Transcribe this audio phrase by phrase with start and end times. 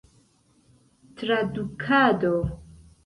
[1.15, 2.33] tradukado